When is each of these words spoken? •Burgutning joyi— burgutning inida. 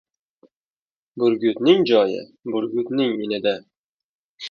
•Burgutning 1.23 1.81
joyi— 1.91 2.21
burgutning 2.57 3.13
inida. 3.27 3.55